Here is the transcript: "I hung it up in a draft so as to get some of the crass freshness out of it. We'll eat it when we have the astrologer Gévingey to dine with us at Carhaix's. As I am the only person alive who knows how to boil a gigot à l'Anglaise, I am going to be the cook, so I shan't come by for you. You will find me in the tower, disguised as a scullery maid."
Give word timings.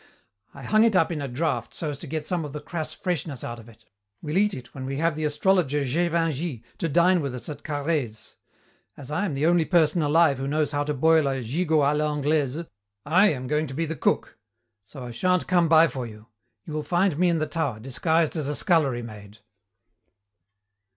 "I 0.55 0.63
hung 0.63 0.83
it 0.83 0.95
up 0.95 1.11
in 1.11 1.21
a 1.21 1.27
draft 1.27 1.75
so 1.75 1.91
as 1.91 1.99
to 1.99 2.07
get 2.07 2.25
some 2.25 2.43
of 2.43 2.53
the 2.53 2.59
crass 2.59 2.91
freshness 2.91 3.43
out 3.43 3.59
of 3.59 3.69
it. 3.69 3.85
We'll 4.19 4.39
eat 4.39 4.55
it 4.55 4.73
when 4.73 4.87
we 4.87 4.97
have 4.97 5.15
the 5.15 5.25
astrologer 5.25 5.81
Gévingey 5.83 6.63
to 6.79 6.89
dine 6.89 7.21
with 7.21 7.35
us 7.35 7.47
at 7.49 7.61
Carhaix's. 7.61 8.35
As 8.97 9.11
I 9.11 9.25
am 9.25 9.35
the 9.35 9.45
only 9.45 9.63
person 9.63 10.01
alive 10.01 10.39
who 10.39 10.47
knows 10.47 10.71
how 10.71 10.83
to 10.85 10.95
boil 10.95 11.27
a 11.27 11.43
gigot 11.43 11.85
à 11.85 11.95
l'Anglaise, 11.95 12.65
I 13.05 13.27
am 13.29 13.45
going 13.45 13.67
to 13.67 13.75
be 13.75 13.85
the 13.85 13.95
cook, 13.95 14.39
so 14.87 15.05
I 15.05 15.11
shan't 15.11 15.45
come 15.45 15.69
by 15.69 15.87
for 15.87 16.07
you. 16.07 16.25
You 16.65 16.73
will 16.73 16.81
find 16.81 17.19
me 17.19 17.29
in 17.29 17.37
the 17.37 17.45
tower, 17.45 17.79
disguised 17.79 18.35
as 18.35 18.47
a 18.47 18.55
scullery 18.55 19.03
maid." 19.03 19.37